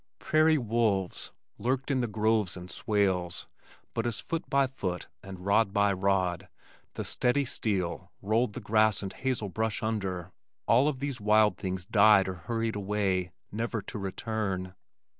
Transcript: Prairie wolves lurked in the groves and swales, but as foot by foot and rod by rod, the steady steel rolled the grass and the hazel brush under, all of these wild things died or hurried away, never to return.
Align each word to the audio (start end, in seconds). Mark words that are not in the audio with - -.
Prairie 0.17 0.57
wolves 0.57 1.31
lurked 1.59 1.91
in 1.91 1.99
the 1.99 2.07
groves 2.07 2.57
and 2.57 2.71
swales, 2.71 3.45
but 3.93 4.07
as 4.07 4.19
foot 4.19 4.49
by 4.49 4.65
foot 4.65 5.07
and 5.21 5.45
rod 5.45 5.73
by 5.73 5.93
rod, 5.93 6.49
the 6.95 7.03
steady 7.05 7.45
steel 7.45 8.11
rolled 8.19 8.53
the 8.53 8.59
grass 8.61 9.03
and 9.03 9.11
the 9.11 9.17
hazel 9.17 9.47
brush 9.47 9.83
under, 9.83 10.31
all 10.65 10.87
of 10.87 11.01
these 11.01 11.21
wild 11.21 11.55
things 11.55 11.85
died 11.85 12.27
or 12.27 12.33
hurried 12.49 12.75
away, 12.75 13.31
never 13.51 13.79
to 13.79 13.99
return. 13.99 14.73